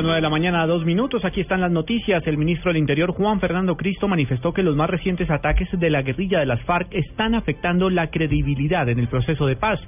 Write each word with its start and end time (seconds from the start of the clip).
Las 0.00 0.06
nueve 0.06 0.16
de 0.16 0.22
la 0.22 0.30
mañana, 0.30 0.66
dos 0.66 0.86
minutos. 0.86 1.26
Aquí 1.26 1.42
están 1.42 1.60
las 1.60 1.70
noticias. 1.70 2.26
El 2.26 2.38
ministro 2.38 2.70
del 2.70 2.78
Interior, 2.78 3.10
Juan 3.10 3.38
Fernando 3.38 3.76
Cristo, 3.76 4.08
manifestó 4.08 4.54
que 4.54 4.62
los 4.62 4.74
más 4.74 4.88
recientes 4.88 5.30
ataques 5.30 5.68
de 5.72 5.90
la 5.90 6.00
guerrilla 6.00 6.40
de 6.40 6.46
las 6.46 6.62
FARC 6.62 6.88
están 6.94 7.34
afectando 7.34 7.90
la 7.90 8.06
credibilidad 8.06 8.88
en 8.88 8.98
el 8.98 9.08
proceso 9.08 9.44
de 9.44 9.56
paz. 9.56 9.78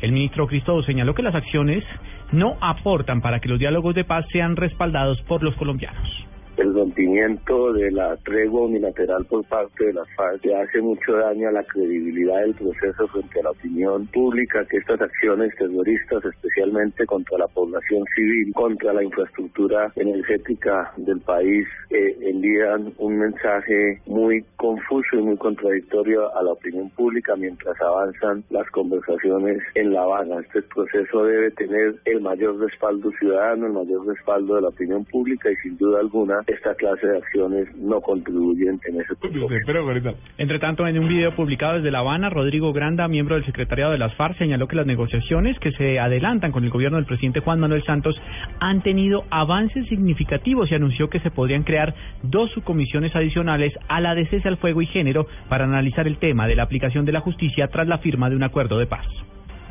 El 0.00 0.10
ministro 0.10 0.48
Cristo 0.48 0.82
señaló 0.82 1.14
que 1.14 1.22
las 1.22 1.36
acciones 1.36 1.84
no 2.32 2.56
aportan 2.60 3.20
para 3.20 3.38
que 3.38 3.48
los 3.48 3.60
diálogos 3.60 3.94
de 3.94 4.02
paz 4.02 4.26
sean 4.32 4.56
respaldados 4.56 5.22
por 5.22 5.44
los 5.44 5.54
colombianos 5.54 6.29
el 6.60 6.74
rompimiento 6.74 7.72
de 7.72 7.90
la 7.90 8.16
tregua 8.18 8.66
unilateral 8.66 9.24
por 9.24 9.42
parte 9.44 9.86
de 9.86 9.94
las 9.94 10.06
FARC 10.14 10.44
le 10.44 10.56
hace 10.56 10.80
mucho 10.82 11.16
daño 11.16 11.48
a 11.48 11.52
la 11.52 11.64
credibilidad 11.64 12.40
del 12.42 12.54
proceso 12.54 13.08
frente 13.08 13.40
a 13.40 13.44
la 13.44 13.50
opinión 13.52 14.06
pública 14.08 14.66
que 14.66 14.76
estas 14.76 15.00
acciones 15.00 15.54
terroristas, 15.56 16.22
especialmente 16.22 17.06
contra 17.06 17.38
la 17.38 17.48
población 17.48 18.04
civil, 18.14 18.52
contra 18.52 18.92
la 18.92 19.02
infraestructura 19.02 19.90
energética 19.96 20.92
del 20.98 21.20
país, 21.20 21.66
eh, 21.88 22.16
envían 22.20 22.92
un 22.98 23.18
mensaje 23.18 24.00
muy 24.06 24.44
confuso 24.56 25.16
y 25.16 25.22
muy 25.22 25.36
contradictorio 25.38 26.36
a 26.36 26.42
la 26.42 26.52
opinión 26.52 26.90
pública 26.90 27.36
mientras 27.36 27.80
avanzan 27.80 28.44
las 28.50 28.68
conversaciones 28.70 29.62
en 29.74 29.94
La 29.94 30.02
Habana. 30.02 30.40
Este 30.40 30.60
proceso 30.62 31.24
debe 31.24 31.50
tener 31.52 31.94
el 32.04 32.20
mayor 32.20 32.58
respaldo 32.58 33.10
ciudadano, 33.18 33.66
el 33.66 33.72
mayor 33.72 34.06
respaldo 34.06 34.56
de 34.56 34.62
la 34.62 34.68
opinión 34.68 35.06
pública 35.06 35.50
y 35.50 35.56
sin 35.56 35.78
duda 35.78 36.00
alguna 36.00 36.42
esta 36.50 36.74
clase 36.74 37.06
de 37.06 37.18
acciones 37.18 37.68
no 37.76 38.00
contribuyen 38.00 38.80
en 38.88 39.00
ese 39.00 39.14
propósito. 39.16 40.14
Entre 40.38 40.58
tanto, 40.58 40.86
en 40.86 40.98
un 40.98 41.08
video 41.08 41.34
publicado 41.34 41.74
desde 41.74 41.90
La 41.90 42.00
Habana, 42.00 42.30
Rodrigo 42.30 42.72
Granda, 42.72 43.08
miembro 43.08 43.36
del 43.36 43.44
secretariado 43.44 43.92
de 43.92 43.98
las 43.98 44.14
FARC, 44.14 44.38
señaló 44.38 44.66
que 44.66 44.76
las 44.76 44.86
negociaciones 44.86 45.58
que 45.58 45.72
se 45.72 45.98
adelantan 45.98 46.52
con 46.52 46.64
el 46.64 46.70
gobierno 46.70 46.96
del 46.96 47.06
presidente 47.06 47.40
Juan 47.40 47.60
Manuel 47.60 47.84
Santos 47.84 48.20
han 48.58 48.82
tenido 48.82 49.24
avances 49.30 49.86
significativos 49.88 50.70
y 50.70 50.74
anunció 50.74 51.08
que 51.08 51.20
se 51.20 51.30
podrían 51.30 51.62
crear 51.62 51.94
dos 52.22 52.50
subcomisiones 52.52 53.14
adicionales 53.14 53.72
a 53.88 54.00
la 54.00 54.14
de 54.14 54.26
cese 54.26 54.48
al 54.48 54.58
fuego 54.58 54.82
y 54.82 54.86
género 54.86 55.26
para 55.48 55.64
analizar 55.64 56.06
el 56.06 56.18
tema 56.18 56.46
de 56.46 56.56
la 56.56 56.64
aplicación 56.64 57.04
de 57.04 57.12
la 57.12 57.20
justicia 57.20 57.68
tras 57.68 57.86
la 57.86 57.98
firma 57.98 58.28
de 58.28 58.36
un 58.36 58.42
acuerdo 58.42 58.78
de 58.78 58.86
paz 58.86 59.06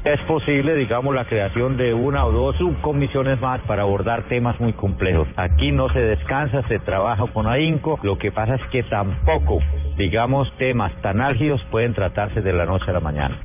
es 0.04 0.20
posible, 0.22 0.76
digamos, 0.76 1.14
la 1.14 1.26
creación 1.26 1.76
de 1.76 1.94
una 1.94 2.26
o 2.26 2.32
dos 2.32 2.56
subcomisiones 2.58 3.40
más 3.42 3.60
para 3.62 3.82
abordar 3.82 4.24
temas 4.30 4.60
muy 4.60 4.74
complejos. 4.74 5.28
Aquí 5.36 5.72
no 5.72 5.90
se 5.90 6.00
descansa, 6.00 6.66
se 6.68 6.80
trabaja 6.80 7.26
con 7.28 7.48
ahínco. 7.48 8.00
Lo 8.04 8.18
que 8.18 8.32
pasa 8.32 8.56
es 8.56 8.62
que 8.72 8.84
tampoco, 8.84 9.60
digamos, 9.98 10.52
temas 10.58 10.94
tan 11.02 11.20
álgidos 11.22 11.62
pueden 11.70 11.94
tratarse 11.94 12.42
de 12.42 12.54
la 12.54 12.66
noche 12.66 12.86
a 12.90 12.94
la 12.94 13.00
mañana. 13.02 13.38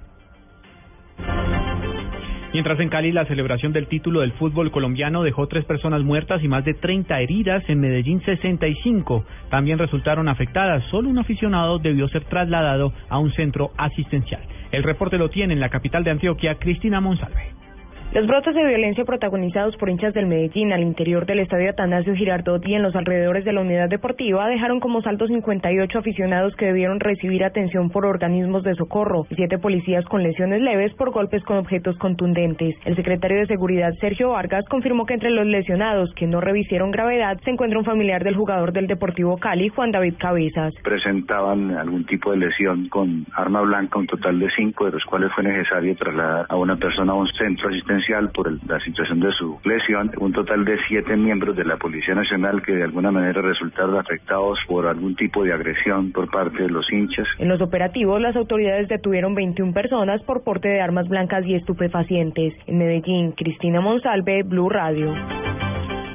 Mientras 2.53 2.79
en 2.79 2.89
Cali 2.89 3.11
la 3.11 3.25
celebración 3.25 3.73
del 3.73 3.89
título 3.89 4.21
del 4.21 4.31
fútbol 4.35 4.71
colombiano 4.71 5.25
dejó 5.25 5.49
tres 5.49 5.65
personas 5.65 6.03
muertas 6.05 6.41
y 6.45 6.47
más 6.47 6.65
de 6.65 6.75
30 6.75 7.21
heridas, 7.21 7.65
en 7.67 7.81
Medellín 7.81 8.23
65 8.25 9.25
también 9.51 9.77
resultaron 9.77 10.29
afectadas. 10.29 10.85
Solo 10.85 11.09
un 11.09 11.19
aficionado 11.19 11.81
debió 11.81 12.07
ser 12.07 12.23
trasladado 12.27 12.93
a 13.09 13.19
un 13.19 13.33
centro 13.33 13.73
asistencial. 13.77 14.41
El 14.75 14.83
reporte 14.83 15.19
lo 15.19 15.31
tiene 15.31 15.55
en 15.55 15.61
la 15.61 15.69
capital 15.69 16.03
de 16.03 16.11
Antioquia, 16.11 16.57
Cristina 16.57 17.01
Monsalve. 17.01 17.64
Los 18.13 18.29
brotes 18.29 18.55
de 18.55 18.65
violencia 18.65 19.05
protagonizados 19.05 19.77
por 19.77 19.91
hinchas 19.91 20.15
del 20.15 20.27
Medellín 20.27 20.73
al 20.73 20.83
interior 20.83 21.27
del 21.27 21.41
estadio 21.41 21.71
Atanasio 21.71 22.15
Girardot 22.15 22.65
y 22.65 22.75
en 22.75 22.83
los 22.85 22.95
alrededores 22.95 23.45
de 23.45 23.53
la 23.53 23.63
unidad 23.63 23.89
deportiva 23.89 24.47
dejaron 24.47 24.79
como 24.79 25.03
saldo 25.03 25.27
58 25.27 25.99
aficionados 25.99 26.55
que 26.55 26.67
debieron 26.67 27.01
recibir 27.01 27.43
atención 27.43 27.91
por 27.91 28.07
organismos 28.07 28.63
de 28.63 28.77
socorro 28.77 29.27
y 29.31 29.35
siete 29.35 29.59
policías 29.59 30.05
con 30.05 30.23
lesiones 30.23 30.63
leves 30.63 30.95
por 30.95 31.11
golpes 31.11 31.43
con 31.43 31.57
objetos 31.57 31.99
contundentes. 31.99 32.77
El 32.85 32.95
secretario 32.95 33.39
de 33.39 33.47
Seguridad 33.47 33.93
Sergio 34.01 34.31
Vargas 34.31 34.65
confirmó 34.69 35.07
que 35.07 35.15
entre 35.15 35.31
los 35.31 35.47
lesionados 35.47 36.13
que 36.15 36.29
no 36.29 36.41
revisieron 36.41 36.93
gravedad 36.93 37.41
se 37.43 37.51
encuentra 37.51 37.81
un 37.81 37.85
familiar 37.85 38.23
del 38.23 38.37
jugador 38.37 38.73
del 38.73 38.87
Deportivo 38.87 39.39
Cali, 39.39 39.71
Juan 39.71 39.91
David 39.91 40.15
Cabezas. 40.21 40.73
Presentaban 40.85 41.73
algún 41.73 42.07
tipo 42.07 42.31
de 42.31 42.37
lesión 42.37 42.89
con 42.91 43.27
arma 43.35 43.63
blanca, 43.63 43.99
un 43.99 44.07
total 44.07 44.39
de 44.39 44.49
cinco, 44.55 44.85
de 44.85 44.93
los 44.93 45.05
cuales 45.05 45.33
fue 45.35 45.43
necesario 45.43 45.97
trasladar 45.97 46.47
a 46.49 46.57
una 46.57 46.77
persona 46.77 47.11
a 47.11 47.17
un 47.17 47.27
centro 47.33 47.69
asistencial 47.71 47.94
por 48.33 48.51
la 48.67 48.81
situación 48.81 49.21
de 49.21 49.31
su 49.33 49.59
lesión, 49.65 50.11
un 50.19 50.33
total 50.33 50.65
de 50.65 50.77
siete 50.89 51.17
miembros 51.17 51.57
de 51.57 51.65
la 51.65 51.77
Policía 51.77 52.15
Nacional 52.15 52.63
que 52.63 52.73
de 52.73 52.83
alguna 52.83 53.11
manera 53.11 53.41
resultaron 53.41 53.99
afectados 53.99 54.59
por 54.67 54.87
algún 54.87 55.15
tipo 55.15 55.45
de 55.45 55.53
agresión 55.53 56.13
por 56.13 56.31
parte 56.31 56.65
de 56.65 56.71
los 56.71 56.91
hinchas. 56.93 57.27
En 57.39 57.49
los 57.49 57.61
operativos, 57.61 58.21
las 58.21 58.37
autoridades 58.37 58.89
detuvieron 58.89 59.35
21 59.35 59.73
personas 59.73 60.23
por 60.23 60.43
porte 60.43 60.69
de 60.69 60.81
armas 60.81 61.09
blancas 61.09 61.47
y 61.47 61.55
estupefacientes. 61.55 62.55
En 62.67 62.79
Medellín, 62.79 63.33
Cristina 63.33 63.81
Monsalve, 63.81 64.43
Blue 64.43 64.69
Radio. 64.69 65.15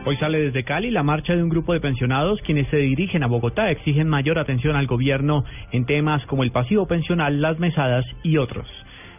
Hoy 0.06 0.18
sale 0.18 0.40
desde 0.40 0.64
Cali 0.64 0.92
la 0.92 1.04
marcha 1.04 1.34
de 1.34 1.44
un 1.44 1.50
grupo 1.50 1.74
de 1.74 1.82
pensionados 1.82 2.42
quienes 2.42 2.68
se 2.70 2.78
dirigen 2.78 3.24
a 3.24 3.28
Bogotá 3.28 3.70
exigen 3.72 4.08
mayor 4.08 4.40
atención 4.40 4.76
al 4.76 4.88
gobierno 4.88 5.44
en 5.72 5.86
temas 5.86 6.26
como 6.26 6.44
el 6.44 6.52
pasivo 6.52 6.88
pensional, 6.88 7.42
las 7.42 7.60
mesadas 7.60 8.06
y 8.24 8.38
otros. 8.38 8.68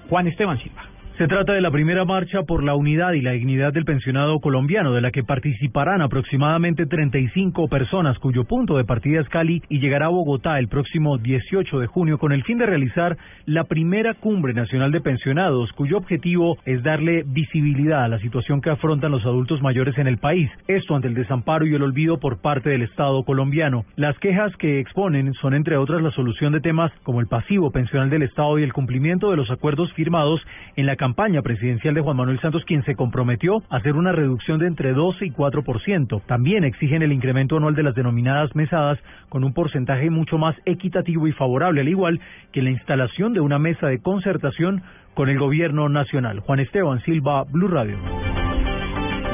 Juan 0.09 0.27
Esteban 0.27 0.59
Silva. 0.59 0.99
Se 1.20 1.28
trata 1.28 1.53
de 1.53 1.60
la 1.60 1.70
primera 1.70 2.06
marcha 2.06 2.44
por 2.44 2.64
la 2.64 2.75
unidad 2.75 3.12
y 3.12 3.20
la 3.20 3.32
dignidad 3.32 3.75
del 3.75 3.84
pensionado 3.84 4.41
colombiano, 4.41 4.94
de 4.94 5.03
la 5.03 5.10
que 5.10 5.22
participarán 5.22 6.00
aproximadamente 6.00 6.86
35 6.86 7.69
personas, 7.69 8.19
cuyo 8.19 8.44
punto 8.44 8.78
de 8.78 8.86
partida 8.86 9.20
es 9.20 9.28
Cali 9.28 9.62
y 9.69 9.80
llegará 9.80 10.06
a 10.06 10.09
Bogotá 10.09 10.59
el 10.59 10.69
próximo 10.69 11.19
18 11.19 11.78
de 11.78 11.86
junio 11.86 12.16
con 12.16 12.32
el 12.32 12.42
fin 12.44 12.56
de 12.56 12.64
realizar 12.64 13.19
la 13.44 13.64
primera 13.64 14.14
cumbre 14.14 14.54
nacional 14.54 14.92
de 14.92 15.03
pensionados, 15.03 15.70
cuyo 15.75 15.98
objetivo 15.98 16.56
es 16.64 16.82
darle 16.82 17.22
visibilidad 17.26 18.04
a 18.04 18.09
la 18.09 18.19
situación 18.20 18.62
que 18.62 18.70
afrontan 18.70 19.12
los 19.12 19.26
adultos 19.26 19.60
mayores 19.60 19.98
en 19.98 20.06
el 20.06 20.16
país. 20.16 20.50
Esto 20.69 20.97
ante 20.97 21.09
el 21.09 21.14
desamparo 21.14 21.66
y 21.66 21.75
el 21.75 21.82
olvido 21.82 22.19
por 22.19 22.41
parte 22.41 22.70
del 22.70 22.80
Estado 22.80 23.25
colombiano. 23.25 23.84
Las 23.97 24.19
quejas 24.20 24.56
que 24.56 24.80
exponen 24.80 25.34
son, 25.34 25.53
entre 25.53 25.76
otras, 25.76 26.00
la 26.00 26.12
solución 26.12 26.54
de 26.54 26.62
temas 26.62 26.91
como 27.03 27.20
el 27.20 27.26
pasivo 27.26 27.70
pensional 27.72 28.09
del 28.09 28.22
Estado 28.22 28.59
y 28.59 28.62
el 28.62 28.72
cumplimiento 28.72 29.30
de 29.30 29.36
los 29.36 29.50
acuerdos 29.50 29.92
firmados 29.92 30.41
en 30.76 30.86
la 30.86 30.97
campaña 30.97 31.09
campaña 31.10 31.43
presidencial 31.43 31.93
de 31.93 32.03
Juan 32.03 32.16
Manuel 32.16 32.38
Santos, 32.38 32.65
quien 32.65 32.84
se 32.84 32.94
comprometió 32.94 33.65
a 33.69 33.78
hacer 33.78 33.97
una 33.97 34.12
reducción 34.12 34.60
de 34.60 34.69
entre 34.69 34.93
12 34.93 35.26
y 35.26 35.31
4%. 35.32 36.22
También 36.25 36.62
exigen 36.62 37.03
el 37.03 37.12
incremento 37.12 37.56
anual 37.56 37.75
de 37.75 37.82
las 37.82 37.97
denominadas 37.97 38.54
mesadas 38.54 38.97
con 39.28 39.43
un 39.43 39.53
porcentaje 39.53 40.09
mucho 40.09 40.38
más 40.38 40.54
equitativo 40.66 41.26
y 41.26 41.32
favorable, 41.32 41.81
al 41.81 41.88
igual 41.88 42.21
que 42.53 42.62
la 42.62 42.71
instalación 42.71 43.32
de 43.32 43.41
una 43.41 43.59
mesa 43.59 43.88
de 43.88 44.00
concertación 44.00 44.82
con 45.15 45.28
el 45.28 45.41
gobierno 45.41 45.88
nacional. 45.88 46.38
Juan 46.38 46.60
Esteban 46.60 47.00
Silva, 47.00 47.42
Blue 47.42 47.66
Radio. 47.66 47.98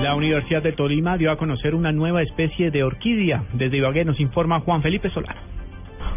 La 0.00 0.14
Universidad 0.14 0.62
de 0.62 0.72
Tolima 0.72 1.18
dio 1.18 1.30
a 1.30 1.36
conocer 1.36 1.74
una 1.74 1.92
nueva 1.92 2.22
especie 2.22 2.70
de 2.70 2.84
orquídea. 2.84 3.42
Desde 3.52 3.76
Ibagué 3.76 4.06
nos 4.06 4.18
informa 4.18 4.60
Juan 4.60 4.80
Felipe 4.80 5.10
Solano. 5.10 5.55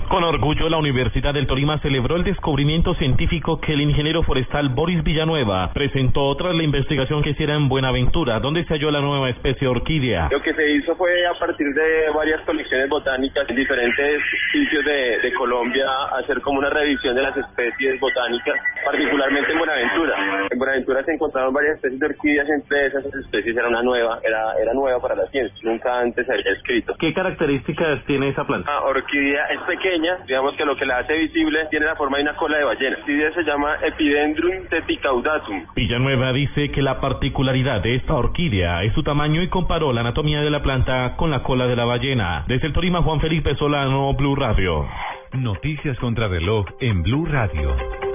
Con 0.09 0.23
orgullo, 0.23 0.69
la 0.69 0.77
Universidad 0.77 1.35
del 1.35 1.45
Tolima 1.45 1.77
celebró 1.81 2.15
el 2.15 2.23
descubrimiento 2.23 2.95
científico 2.95 3.61
que 3.61 3.73
el 3.73 3.81
ingeniero 3.81 4.23
forestal 4.23 4.69
Boris 4.69 5.03
Villanueva 5.03 5.69
presentó 5.71 6.35
tras 6.35 6.55
la 6.55 6.63
investigación 6.63 7.21
que 7.21 7.29
hiciera 7.29 7.53
en 7.53 7.69
Buenaventura, 7.69 8.39
donde 8.39 8.65
se 8.65 8.73
halló 8.73 8.89
la 8.89 9.01
nueva 9.01 9.29
especie 9.29 9.67
de 9.67 9.67
orquídea. 9.67 10.29
Lo 10.31 10.41
que 10.41 10.51
se 10.55 10.67
hizo 10.71 10.95
fue 10.95 11.27
a 11.27 11.37
partir 11.37 11.67
de 11.75 12.09
varias 12.15 12.41
colecciones 12.41 12.89
botánicas 12.89 13.47
en 13.49 13.55
diferentes 13.55 14.23
sitios 14.51 14.83
de, 14.83 15.19
de 15.19 15.33
Colombia 15.33 15.85
hacer 16.17 16.41
como 16.41 16.57
una 16.57 16.71
revisión 16.71 17.13
de 17.13 17.21
las 17.21 17.37
especies 17.37 17.99
botánicas, 17.99 18.55
particularmente 18.83 19.51
en 19.51 19.59
Buenaventura. 19.59 20.15
En 20.49 20.57
Buenaventura 20.57 21.03
se 21.03 21.13
encontraron 21.13 21.53
varias 21.53 21.75
especies 21.75 21.99
de 21.99 22.05
orquídeas, 22.07 22.49
entre 22.49 22.87
esas 22.87 23.05
especies 23.05 23.55
era 23.55 23.67
una 23.67 23.83
nueva, 23.83 24.17
era, 24.23 24.53
era 24.59 24.73
nueva 24.73 24.99
para 24.99 25.13
la 25.13 25.27
ciencia, 25.27 25.55
nunca 25.61 25.99
antes 25.99 26.27
había 26.27 26.51
escrito. 26.51 26.95
¿Qué 26.97 27.13
características 27.13 28.03
tiene 28.05 28.29
esa 28.29 28.43
planta? 28.43 28.71
La 28.71 28.81
orquídea 28.81 29.45
es 29.53 29.61
pequeña 29.67 29.98
digamos 30.25 30.55
que 30.55 30.65
lo 30.65 30.75
que 30.75 30.85
la 30.85 30.99
hace 30.99 31.17
visible 31.17 31.67
tiene 31.69 31.85
la 31.85 31.95
forma 31.95 32.17
de 32.17 32.23
una 32.23 32.35
cola 32.35 32.57
de 32.57 32.63
ballena. 32.63 32.97
Se 33.05 33.43
llama 33.43 33.75
Epidendrum 33.83 34.67
teticaudatum. 34.69 35.65
Villanueva 35.75 36.33
dice 36.33 36.71
que 36.71 36.81
la 36.81 36.99
particularidad 36.99 37.81
de 37.81 37.95
esta 37.95 38.15
orquídea 38.15 38.83
es 38.83 38.93
su 38.93 39.03
tamaño 39.03 39.41
y 39.41 39.49
comparó 39.49 39.93
la 39.93 40.01
anatomía 40.01 40.41
de 40.41 40.49
la 40.49 40.61
planta 40.61 41.15
con 41.15 41.31
la 41.31 41.43
cola 41.43 41.67
de 41.67 41.75
la 41.75 41.85
ballena. 41.85 42.43
Desde 42.47 42.67
el 42.67 42.73
Torima, 42.73 43.01
Juan 43.01 43.19
Felipe 43.19 43.55
Solano, 43.55 44.13
Blue 44.13 44.35
Radio. 44.35 44.87
Noticias 45.33 45.97
contra 45.99 46.27
reloj 46.27 46.65
en 46.79 47.03
Blue 47.03 47.25
Radio. 47.25 48.08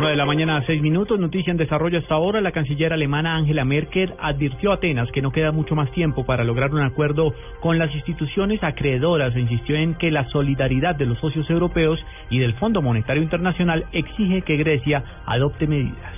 9 0.00 0.12
de 0.12 0.16
la 0.16 0.24
mañana 0.24 0.56
a 0.56 0.64
6 0.64 0.80
minutos, 0.80 1.20
noticia 1.20 1.50
en 1.50 1.58
desarrollo 1.58 1.98
hasta 1.98 2.14
ahora. 2.14 2.40
La 2.40 2.52
canciller 2.52 2.90
alemana 2.90 3.36
Angela 3.36 3.66
Merkel 3.66 4.14
advirtió 4.18 4.70
a 4.70 4.76
Atenas 4.76 5.10
que 5.12 5.20
no 5.20 5.30
queda 5.30 5.52
mucho 5.52 5.74
más 5.74 5.92
tiempo 5.92 6.24
para 6.24 6.42
lograr 6.42 6.72
un 6.72 6.80
acuerdo 6.80 7.34
con 7.60 7.78
las 7.78 7.94
instituciones 7.94 8.64
acreedoras 8.64 9.36
insistió 9.36 9.76
en 9.76 9.96
que 9.96 10.10
la 10.10 10.26
solidaridad 10.30 10.94
de 10.94 11.04
los 11.04 11.18
socios 11.18 11.50
europeos 11.50 12.02
y 12.30 12.38
del 12.38 12.54
Fondo 12.54 12.80
Monetario 12.80 13.22
Internacional 13.22 13.84
exige 13.92 14.40
que 14.40 14.56
Grecia 14.56 15.04
adopte 15.26 15.66
medidas. 15.66 16.14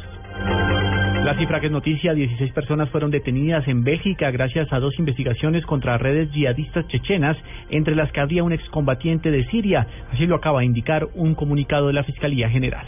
La 1.24 1.36
cifra 1.36 1.58
que 1.58 1.66
es 1.66 1.72
noticia, 1.72 2.14
16 2.14 2.52
personas 2.52 2.88
fueron 2.90 3.10
detenidas 3.10 3.66
en 3.66 3.82
Bélgica 3.82 4.30
gracias 4.30 4.72
a 4.72 4.78
dos 4.78 4.96
investigaciones 4.98 5.66
contra 5.66 5.98
redes 5.98 6.30
yihadistas 6.30 6.86
chechenas, 6.86 7.36
entre 7.68 7.96
las 7.96 8.12
que 8.12 8.20
había 8.20 8.44
un 8.44 8.52
excombatiente 8.52 9.32
de 9.32 9.44
Siria. 9.46 9.86
Así 10.12 10.26
lo 10.26 10.36
acaba 10.36 10.60
de 10.60 10.66
indicar 10.66 11.08
un 11.14 11.34
comunicado 11.34 11.88
de 11.88 11.94
la 11.94 12.04
Fiscalía 12.04 12.48
General. 12.48 12.86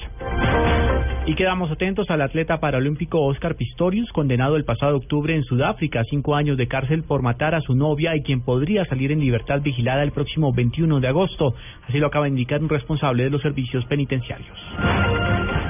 Y 1.27 1.37
quedamos 1.37 1.71
atentos 1.71 2.11
al 2.11 2.21
atleta 2.21 2.61
paralímpico 2.61 3.23
Oscar 3.23 3.57
Pistorius, 3.57 4.13
condenado 4.13 4.57
el 4.57 4.67
pasado 4.67 4.99
octubre 4.99 5.35
en 5.35 5.43
Sudáfrica 5.43 6.01
a 6.01 6.05
cinco 6.05 6.35
años 6.35 6.59
de 6.59 6.69
cárcel 6.69 7.03
por 7.03 7.23
matar 7.23 7.55
a 7.55 7.63
su 7.63 7.75
novia 7.75 8.15
y 8.15 8.23
quien 8.23 8.43
podría 8.43 8.85
salir 8.85 9.11
en 9.11 9.21
libertad 9.21 9.63
vigilada 9.63 10.03
el 10.03 10.13
próximo 10.13 10.53
21 10.53 11.01
de 11.01 11.09
agosto. 11.09 11.55
Así 11.89 11.99
lo 11.99 12.09
acaba 12.09 12.27
de 12.27 12.33
indicar 12.33 12.61
un 12.61 12.69
responsable 12.69 13.25
de 13.25 13.31
los 13.31 13.41
servicios 13.41 13.87
penitenciarios. 13.87 14.55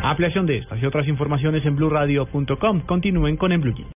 Ampliación 0.02 0.44
de 0.44 0.58
estas 0.58 0.82
y 0.82 0.86
otras 0.86 1.06
informaciones 1.06 1.64
en 1.64 1.76
blurradio.com. 1.76 2.80
Continúen 2.80 3.36
con 3.36 3.52
En 3.52 3.62